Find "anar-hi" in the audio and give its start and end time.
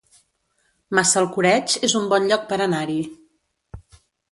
2.69-2.99